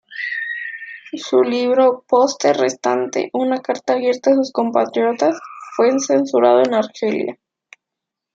Su 1.15 1.43
libro 1.43 2.03
"Poste 2.07 2.53
restante", 2.53 3.29
una 3.33 3.61
carta 3.61 3.93
abierta 3.93 4.31
a 4.31 4.33
sus 4.33 4.51
compatriotas, 4.51 5.39
fue 5.77 5.95
censurado 5.99 6.61
en 6.63 6.73
Argelia. 6.73 7.37